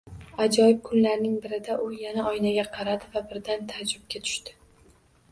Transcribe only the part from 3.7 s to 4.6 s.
taajjubga tushdi